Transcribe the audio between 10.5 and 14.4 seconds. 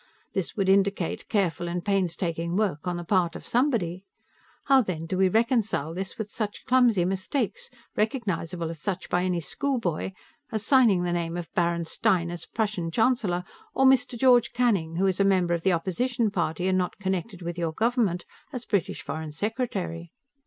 as signing the name of Baron Stein as Prussian Chancellor, or Mr.